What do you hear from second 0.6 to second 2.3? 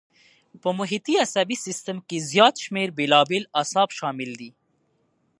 په محیطي عصبي سیستم کې